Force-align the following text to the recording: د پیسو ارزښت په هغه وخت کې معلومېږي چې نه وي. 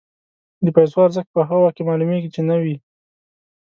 د 0.65 0.67
پیسو 0.75 0.97
ارزښت 1.05 1.29
په 1.33 1.39
هغه 1.47 1.59
وخت 1.61 1.75
کې 1.77 1.87
معلومېږي 1.89 2.29
چې 2.35 2.41
نه 2.49 2.55
وي. 2.63 2.75